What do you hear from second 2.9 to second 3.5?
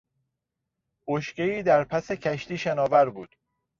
بود.